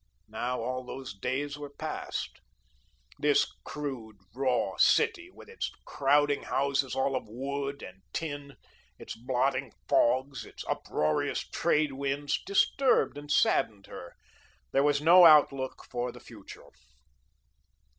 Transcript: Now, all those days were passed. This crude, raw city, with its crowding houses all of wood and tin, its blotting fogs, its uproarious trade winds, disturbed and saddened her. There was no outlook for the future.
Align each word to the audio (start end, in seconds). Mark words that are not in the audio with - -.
Now, 0.29 0.59
all 0.63 0.83
those 0.83 1.13
days 1.13 1.59
were 1.59 1.69
passed. 1.69 2.41
This 3.19 3.45
crude, 3.63 4.17
raw 4.33 4.75
city, 4.77 5.29
with 5.29 5.47
its 5.47 5.69
crowding 5.85 6.41
houses 6.41 6.95
all 6.95 7.15
of 7.15 7.25
wood 7.27 7.83
and 7.83 8.01
tin, 8.11 8.55
its 8.97 9.15
blotting 9.15 9.71
fogs, 9.87 10.43
its 10.43 10.65
uproarious 10.67 11.47
trade 11.47 11.93
winds, 11.93 12.41
disturbed 12.43 13.15
and 13.15 13.31
saddened 13.31 13.85
her. 13.85 14.15
There 14.71 14.81
was 14.81 15.01
no 15.01 15.23
outlook 15.25 15.85
for 15.85 16.11
the 16.11 16.19
future. 16.19 16.69